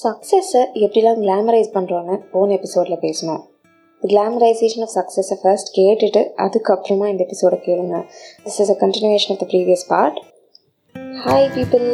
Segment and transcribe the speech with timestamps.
[0.00, 3.42] சக்ஸஸை எப்படிலாம் கிளாமரைஸ் பண்ணுறோன்னு போன எபிசோடில் பேசணும்.
[4.02, 7.98] கிளாமரைசேஷன் ஆஃப் சக்ஸஸை ஃபர்ஸ்ட் கேட்டுட்டு அதுக்கப்புறமா இந்த எபிசோடை கேளுங்க.
[8.44, 10.18] This is a continuation of the previous part
[11.26, 11.86] hi people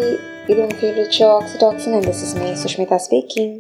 [0.50, 3.54] இது உங்கள் favourite show Oxytocin and this is me Sushmita speaking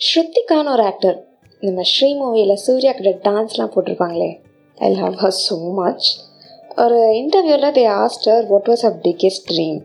[0.00, 1.18] ஸ்ருத்திகான ஒரு ஆக்டர்
[1.62, 4.30] நம்ம ஸ்ரீ மூவியில் சூர்யா கிட்ட டான்ஸ்லாம் போட்டிருப்பாங்களே.
[4.78, 6.08] I love her so much
[6.82, 9.78] ஒரு இன்டர்வியூவில் they asked her what was a biggest dream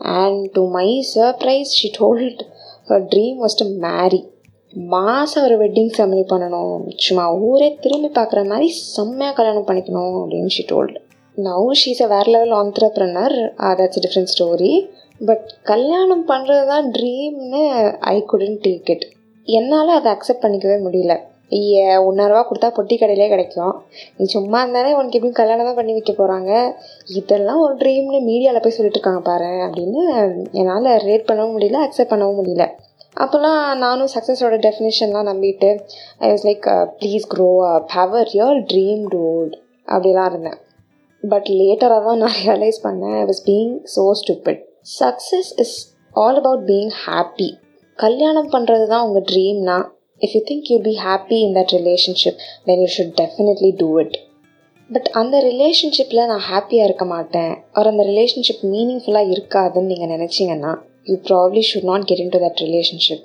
[0.00, 2.40] and to my surprise she told
[2.90, 4.20] her dream was to marry
[4.92, 6.82] மாதம் ஒரு wedding ceremony பண்ணணும்.
[7.04, 11.00] சும்மா ஊரே திரும்பி பார்க்குற மாதிரி செம்மையாக கல்யாணம் பண்ணிக்கணும் அப்படின்னு she told
[11.38, 13.36] now she's a வேறு level entrepreneur
[13.80, 14.72] that's different story
[15.20, 17.62] but கல்யாணம் பண்ணுறது தான் ட்ரீம்னு
[18.14, 19.06] ஐ குடன் டேக் இட்
[19.48, 21.14] என்னால் அதை அக்செப்ட் பண்ணிக்கவே முடியல.
[22.06, 23.74] ஒன்றாயிரரூவா கொடுத்தா பொட்டி கடையிலே கிடைக்கும்.
[24.16, 26.50] நீ சும்மா இருந்தாலே உனக்கு எப்படியும் கல்யாணம் தான் பண்ணி வைக்க போகிறாங்க
[27.18, 30.02] இதெல்லாம் ஒரு ட்ரீம்னு மீடியாவில் போய் சொல்லிட்டு இருக்காங்க பாரு அப்படின்னு
[30.60, 32.66] என்னால் ரேட் பண்ணவும் முடியல அக்செப்ட் பண்ணவும் முடியல.
[33.24, 35.68] அப்போல்லாம் நானும் சக்ஸஸோட டெஃபினேஷன்லாம் நம்பிட்டு
[36.24, 36.66] I was like
[37.00, 39.50] please grow up have a real dream role
[39.94, 40.58] அப்படிலாம் இருந்தேன்.
[41.22, 44.60] பட் லேட்டராக தான் நான் ரியலைஸ் பண்ணேன் I was being so stupid
[45.00, 45.76] success is
[46.22, 47.48] all about being happy
[47.98, 49.78] கல்யாணம் பண்ணுறது தான் உங்கள் ட்ரீம்னா
[50.20, 54.16] if you think you be happy in that relationship then you should definitely do it
[54.90, 60.72] but அந்த ரிலேஷன்ஷிப்பில் நான் ஹாப்பியாக இருக்க மாட்டேன் ஒரு அந்த ரிலேஷன்ஷிப் மீனிங்ஃபுல்லாக இருக்காதுன்னு நீங்கள் நினச்சிங்கன்னா
[61.06, 63.24] you probably should not get into that relationship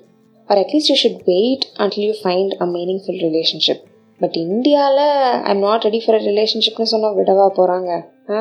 [0.49, 3.83] or at least you should wait until you find a meaningful relationship
[4.21, 5.03] but இந்தியாவில்
[5.51, 7.91] I'm not ready for a ரிலேஷன்ஷிப்னு சொன்னால் விடவா போகிறாங்க
[8.29, 8.39] ஆ?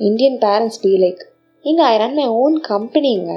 [0.00, 1.22] இந்தியன் பேரண்ட்ஸ் பி லைக்
[1.64, 3.30] இங்கே I run my own கம்பெனிங்க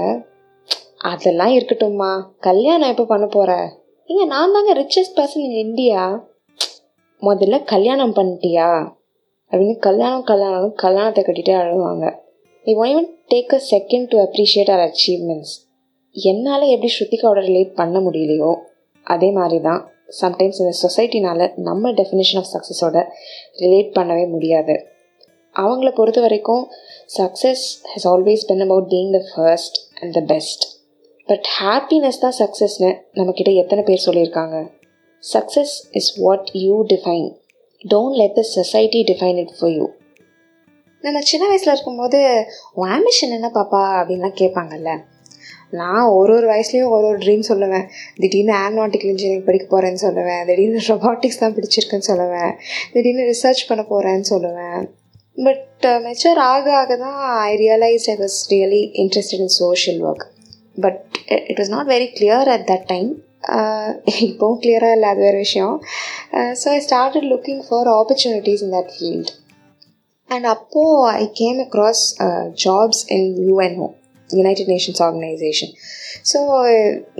[1.03, 2.09] அதெல்லாம் இருக்கட்டும்மா.
[2.39, 3.51] கல்யாணம் எப்போ பண்ண போகிற
[4.09, 6.27] ஏங்க நான் தாங்க ரிச்சஸ்ட் பர்சன் இன் இந்தியா
[7.21, 8.69] முதல்ல கல்யாணம் பண்ணிட்டியா?
[9.51, 12.05] அப்படின்னு கல்யாணம் கல்யாணம் கல்யாணத்தை கட்டிகிட்டே அழுவாங்க.
[12.65, 15.53] I won't even take a second to appreciate our achievements
[16.11, 18.55] என்னால் எப்படி ஸ்ருத்திகாவோட ரிலேட் பண்ண முடியலையோ
[19.03, 23.05] அதே மாதிரி தான் சம்டைம்ஸ் இந்த சொசைட்டினால் நம்ம டெஃபினேஷன் ஆஃப் சக்ஸஸோட
[23.59, 24.75] ரிலேட் பண்ணவே முடியாது.
[25.55, 26.71] அவங்கள பொறுத்த வரைக்கும்
[27.17, 30.65] success has always been about being the first and the best
[31.29, 34.57] but happiness தான் சக்ஸஸ்னு நம்மக்கிட்ட எத்தனை பேர் சொல்லியிருக்காங்க?
[35.23, 37.27] Success is what you define
[37.93, 39.85] don't let the society define it for you
[41.03, 42.19] நம்ம சின்ன வயசில் இருக்கும்போது
[42.93, 43.81] ஆம்பிஷன் என்ன பாப்பா?
[43.99, 44.93] அப்படின்லாம் கேட்பாங்கல்ல.
[45.79, 47.85] நான் ஒரு ஒரு வயசுலேயும் ஒரு ஒரு ட்ரீம் சொல்லுவேன்.
[48.15, 50.41] திடீர்னு ஏரோநாட்டிக்கல் இன்ஜினியரிங் படிக்க போகிறேன்னு சொல்லுவேன்.
[50.45, 52.51] திடீர்னு ரொபாட்டிக்ஸ் தான் பிடிச்சிருக்குன்னு சொல்லுவேன்.
[52.93, 54.81] திடீர்னு ரிசர்ச் பண்ண போகிறேன்னு சொல்லுவேன்.
[55.37, 57.19] பட் மெச்சூர் uh, ஆக ஆக தான்
[57.49, 60.25] I realise I was really interested in social work
[60.75, 60.99] but
[61.51, 63.09] it was not very clear at that time
[64.27, 65.75] இப்போவும் கிளியராக இல்லை அது வேறு விஷயம்.
[66.61, 69.31] So I started looking for opportunities in that field
[70.29, 72.03] and அப்போது I came across
[72.65, 73.87] jobs in UNO
[74.29, 75.71] United Nations Organisation
[76.31, 76.39] so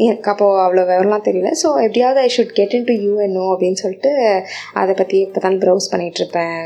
[0.08, 1.52] எனக்கு அப்போது அவ்வளோ விவரம்லாம் தெரியல.
[1.62, 4.12] ஸோ எப்படியாவது I should get into UNO அப்படின்னு சொல்லிட்டு
[4.82, 6.60] அதை பற்றி இப்போ தான் ப்ரௌஸ் பண்ணிகிட்ருப்பேன்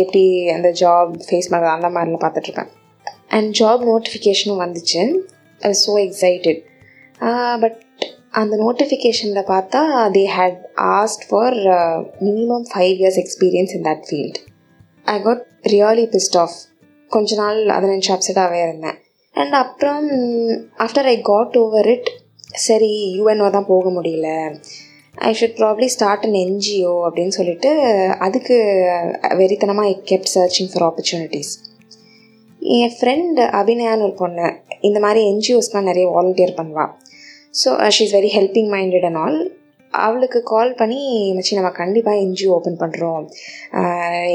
[0.00, 0.24] எப்படி
[0.56, 2.70] அந்த ஜாப் ஃபேஸ் பண்ணுறது அந்த மாதிரிலாம் பார்த்துட்ருப்பேன்
[3.36, 5.02] அண்ட் ஜாப் நோட்டிஃபிகேஷனும் வந்துச்சு.
[5.64, 6.60] ஐ ஸோ எக்ஸைட்டட்
[7.60, 7.78] பட்
[8.30, 9.80] அந்த நோட்டிஃபிகேஷனில் பார்த்தா
[10.16, 10.60] they had
[10.96, 11.58] asked for
[12.20, 14.40] minimum five years experience in that field
[15.06, 15.42] I got
[15.72, 16.56] really pissed off
[17.10, 18.96] கொஞ்ச நாள் அதை நினச்சி அப்செட்டாகவே இருந்தேன்.
[19.34, 20.06] அண்ட் அப்புறம்
[20.78, 22.08] after I got over it
[22.66, 24.28] சரி யூஎன்ஓ தான் போக முடியல.
[25.28, 27.70] I should probably start an NGO அப்படின்னு சொல்லிட்டு
[28.18, 28.56] அதுக்கு
[29.40, 31.52] வெறித்தனமாக I kept searching for opportunities
[32.60, 34.46] N friend அபிநயான்னு ஒரு பொண்ணு
[34.88, 36.92] இந்த மாதிரி என்ஜிஓஸ்லாம் நிறைய வாலண்டியர் பண்ணுவாள்
[37.60, 39.38] so she is very helping minded and all
[39.92, 41.00] அவளுக்கு கால் பண்ணி
[41.36, 43.24] மச்சி நம்ம கண்டிப்பாக என்ஜிஓ ஓப்பன் பண்ணுறோம்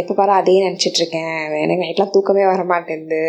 [0.01, 1.33] எப்போ பாரு அதே நினச்சிட்ருக்கேன்
[1.63, 3.23] எனக்கு நைட்லாம் தூக்கமே வர மாட்டேங்குது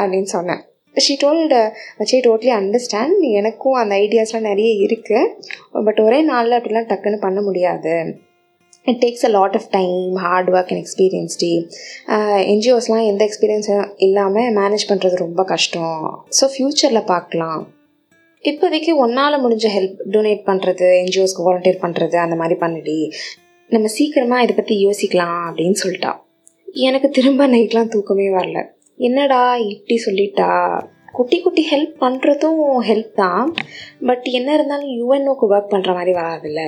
[0.00, 0.62] அப்படின்னு சொன்னேன்.
[0.96, 1.68] ஷீ டோல்டு uh,
[1.98, 7.94] மச்சி டோட்லி அண்டர்ஸ்டாண்ட் எனக்கும் அந்த ஐடியாஸ்லாம் நிறைய இருக்குது பட் ஒரே நாளில் அப்படிலாம் டக்குன்னு பண்ண முடியாது.
[8.86, 11.50] It takes a lot of time hard work and experienced
[12.52, 16.24] என்ஜிஓஸ்லாம் எந்த எக்ஸ்பீரியன்ஸும் இல்லாமல் மேனேஜ் பண்ணுறது ரொம்ப கஷ்டம்.
[16.38, 17.60] ஸோ ஃப்யூச்சரில் பார்க்கலாம்.
[18.44, 22.98] இப்போதைக்கு ஒன்றால் முடிஞ்ச ஹெல்ப் டொனேட் பண்ணுறது என்ஜிஓஸ்க்கு வாலண்டியர் பண்ணுறது அந்த மாதிரி பண்ணிடி.
[23.74, 26.12] நம்ம சீக்கிரமாக இதை பற்றி யோசிக்கலாம் அப்படின்னு சொல்லிட்டா.
[26.86, 28.60] எனக்கு திரும்ப நைட்லாம் தூக்கமே வரல.
[29.08, 29.42] என்னடா
[29.74, 30.48] இப்படி சொல்லிட்டா?
[31.16, 33.46] குட்டி குட்டி ஹெல்ப் பண்ணுறதும் ஹெல்ப் தான்.
[34.08, 36.62] பட் என்ன இருந்தாலும் யூஎன்ஓக்கு ஒர்க் பண்ணுற மாதிரி வராதில்ல.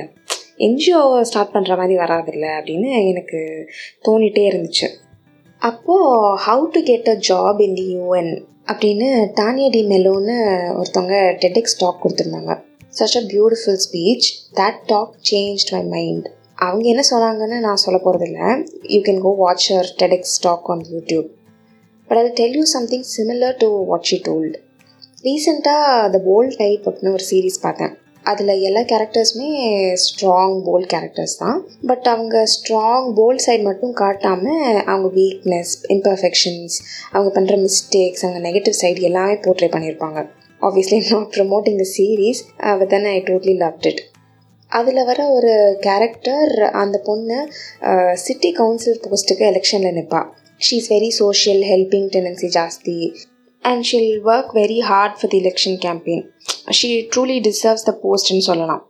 [0.57, 3.69] என்ஜிஓவை ஸ்டார்ட் பண்ணுற மாதிரி வராதில்ல அப்படின்னு எனக்கு
[4.07, 4.87] தோணிகிட்டே இருந்துச்சு.
[5.61, 8.31] அப்போது how to get a job in the UN
[8.65, 9.07] அப்படின்னு
[9.41, 10.35] டானியா டி மெலோன்னு
[10.79, 12.61] ஒருத்தவங்க டெடெக்ஸ் டாக் கொடுத்துருந்தாங்க.
[12.99, 18.65] Such a beautiful speech that talk change my mind அவங்க என்ன சொன்னாங்கன்னு நான் சொல்ல போகிறதில்ல
[18.81, 21.27] you can go watch her TEDx talk on YouTube
[22.07, 24.55] but அது tell you something similar to what she told
[25.23, 27.97] ரீசெண்டாக த போல்ட் டைப் அப்படின்னு ஒரு சீரீஸ் பார்த்தேன்.
[28.31, 29.49] அதில் எல்லா கேரக்டர்ஸுமே
[30.03, 31.57] ஸ்ட்ராங் போல்ட் கேரக்டர்ஸ் தான்.
[31.89, 36.77] பட் அவங்க ஸ்ட்ராங் போல்ட் சைட் மட்டும் காட்டாமல் அவங்க வீக்னஸ் இம்பர்ஃபெக்ஷன்ஸ்
[37.15, 40.21] அவங்க பண்ணுற மிஸ்டேக்ஸ் அவங்க நெகட்டிவ் சைடு எல்லாமே போர்ட்ரே பண்ணியிருப்பாங்க.
[40.67, 42.41] Obviously not promoting the series
[42.79, 44.01] but then I totally loved it
[44.71, 45.51] அதில் வர ஒரு
[45.87, 46.53] கேரக்டர்
[46.83, 47.37] அந்த பொண்ணு
[48.25, 50.21] சிட்டி கவுன்சில் போஸ்ட்டுக்கு எலெக்ஷனில் நிற்பா
[50.67, 52.95] she is very social helping tendency ஜாஸ்தி.
[53.69, 56.23] And she'll work very hard for the election campaign
[56.79, 58.81] she truly deserves the போஸ்ட்னு சொல்லலாம்.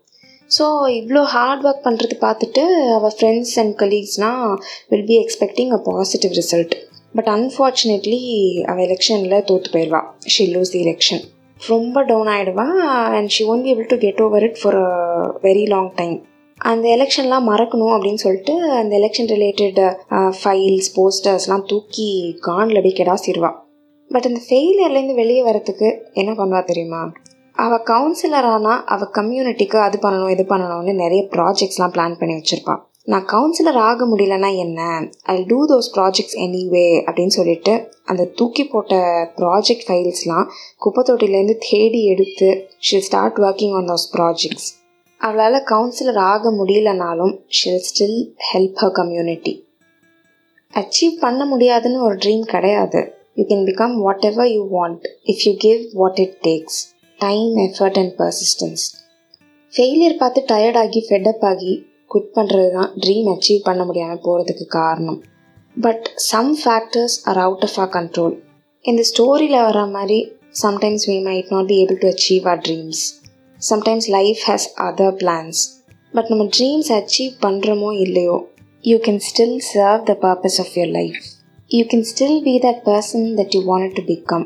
[0.57, 0.65] So
[0.99, 2.63] இவ்வளோ ஹார்ட் ஒர்க் பண்ணுறது பார்த்துட்டு
[2.95, 4.49] அவள் friends and கலீக்ஸ்னால்
[4.91, 6.75] will be expecting a positive result
[7.15, 8.19] but unfortunately
[8.65, 10.01] அவள் எலெக்ஷனில் தோற்று போயிடுவா.
[10.33, 11.23] ஷீ லூஸ் தி எலெக்ஷன்
[11.61, 12.67] ரொம்ப down ஆகிடுவா
[13.17, 14.91] and she won't able to get over it for a
[15.47, 16.17] very long time
[16.59, 19.79] அந்த எலெக்ஷன்லாம் மறக்கணும் அப்படின்னு சொல்லிட்டு அந்த எலெக்ஷன் ரிலேட்டட்
[20.41, 22.09] ஃபைல்ஸ் போஸ்டர்ஸ்லாம் தூக்கி
[22.41, 23.57] கானில் போய் கெடாசிடுவாள்
[24.13, 27.11] பட் அந்த ஃபெயிலியர்லேருந்து வெளியே வரத்துக்கு என்ன பண்ணுவா தெரியுமா?
[27.55, 33.25] அவள் கவுன்சிலர் ஆனால் அவள் கம்யூனிட்டிக்கு அது பண்ணணும் இது பண்ணணும்னு நிறைய ப்ராஜெக்ட்ஸ்லாம் பிளான் பண்ணி வச்சுருப்பாள் நான்
[33.25, 34.81] கவுன்சிலர் ஆக முடியலன்னா என்ன?
[35.23, 37.73] I do those projects anyway அப்படின்னு சொல்லிட்டு
[38.05, 38.95] அந்த தூக்கி போட்ட
[39.37, 42.49] ப்ராஜெக்ட் ஃபைல்ஸ்லாம் குப்பை தொட்டிலேருந்து தேடி எடுத்து
[42.89, 44.69] she'll start working on those projects
[45.21, 48.17] அவளால் கவுன்சிலர் ஆக முடியலனாலும் she'll still
[48.53, 49.53] help her community
[50.73, 53.01] achieve பண்ண முடியாதுன்னு ஒரு ட்ரீம் கிடையாது.
[53.37, 53.95] You can become
[54.25, 56.79] whatever you want if you give what it takes
[57.19, 58.83] time effort and persistence
[59.73, 61.73] failure பார்த்து டயர்டாகி fed up ஆகி
[62.11, 65.19] குவிட் பண்ணுறது தான் ட்ரீம் அச்சீவ் பண்ண முடியாமல் போகிறதுக்கு காரணம்.
[65.77, 68.35] But some factors are out of our control
[68.85, 70.19] இந்த ஸ்டோரியில் வர மாதிரி
[70.63, 73.03] sometimes we might not be able to achieve our dreams
[73.61, 75.61] sometimes life has other plans
[76.13, 78.37] but நம்ம ட்ரீம்ஸ் அச்சீவ் பண்ணுறோமோ இல்லையோ
[78.83, 81.19] you can still serve the purpose of your life
[81.73, 84.43] you can still be that person that you want to become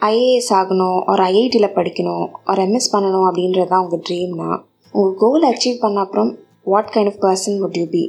[0.00, 4.48] IAS ஆகணும் ஒரு ஐஐடியில் படிக்கணும் ஒரு MS பண்ணணும் அப்படின்றது தான் உங்கள் ட்ரீம்னா
[4.94, 6.30] உங்கள் கோல் அச்சீவ் பண்ண அப்புறம்
[6.66, 8.02] what kind of person would you be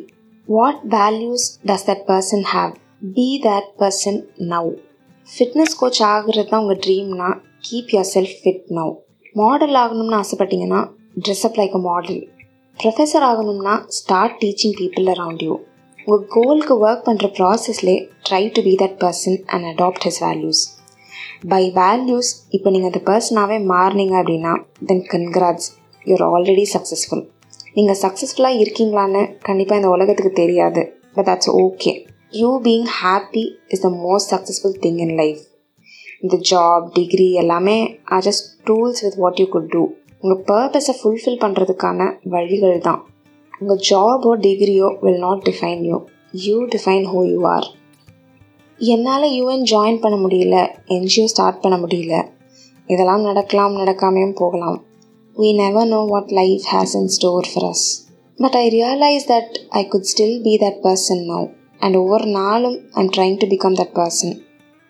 [0.48, 2.74] what values does that person have
[3.14, 4.20] be that person
[4.50, 4.72] now
[5.30, 7.30] fitness coach ஆகுறது தான் உங்கள் ட்ரீம்னா
[7.64, 8.94] keep yourself fit now
[9.36, 10.82] model ஆகணும்னு ஆசைப்பட்டீங்கன்னா
[11.24, 12.22] dress up like a model
[12.80, 15.56] professor ஆகணும்னா start teaching people around you
[16.08, 17.96] உங்கள் கோலுக்கு work பண்ணுற ப்ராசஸ்லே
[18.28, 20.62] try to be that person and adapt his values
[21.52, 24.54] by values இப்போ நீங்கள் அந்த பர்சனாகவே மாறினீங்க அப்படின்னா
[24.90, 25.68] then congrats
[26.06, 27.24] you are already successful
[27.76, 30.84] நீங்கள் சக்ஸஸ்ஃபுல்லாக இருக்கீங்களான்னு கண்டிப்பாக இந்த உலகத்துக்கு தெரியாது
[31.16, 31.94] but that's okay
[32.34, 35.44] you being happy is the most successful thing in life
[36.22, 39.84] இந்த ஜாப் டிகிரி எல்லாமே are just tools with what you could do
[40.24, 42.00] உங்கள் பர்பஸை ஃபுல்ஃபில் பண்ணுறதுக்கான
[42.30, 43.02] வழிகள் தான்.
[43.61, 45.99] உங்கள் ஜாபோ டிகிரியோ will not define you
[46.47, 47.69] you define who you are
[48.81, 50.57] என்னால் UN join பண்ண முடியல
[50.89, 52.15] என்ஜிஓ ஸ்டார்ட் பண்ண முடியல
[52.89, 54.81] இதெல்லாம் நடக்கலாம் நடக்காமையும் போகலாம்
[55.37, 57.83] we never know what life has in store for us.
[58.39, 61.43] But I realize that I could still be that person now.
[61.81, 64.35] And ஒவ்வொரு நாளும் I'm trying to become that person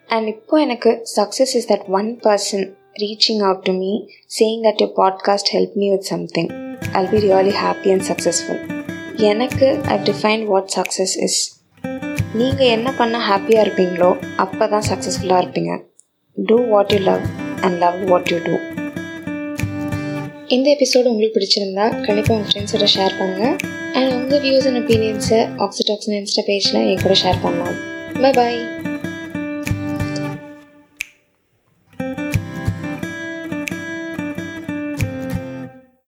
[0.08, 2.64] and இப்போ எனக்கு success is that one person
[2.94, 3.92] reaching out to me
[4.38, 6.50] saying that your podcast help me with something
[6.93, 8.59] I'll be really happy and successful
[9.21, 11.39] எனக்கு I define what success is
[12.35, 15.73] நீங்கள் என்ன பண்ண ஹாப்பியாக இருப்பீங்களோ அப்போ தான் சக்ஸஸ்ஃபுல்லாக இருப்பீங்க.
[16.37, 17.23] Do what you love
[17.61, 18.55] and love what you do
[20.47, 23.55] இந்த எபிசோடு உங்களுக்கு பிடிச்சிருந்தா கண்டிப்பாக உங்கள் ஃப்ரெண்ட்ஸோட ஷேர் பண்ணுங்கள்
[23.93, 27.77] அண்ட் உங்கள் வியூஸ் அண்ட் ஒப்பீனியன்ஸை ஆக்சிடாக்ஸின் இன்ஸ்டா பேஜில் என் கூட ஷேர் பண்ணலாம்.
[28.37, 28.59] பாய்